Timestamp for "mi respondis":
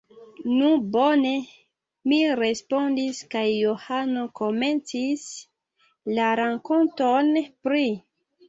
2.13-3.19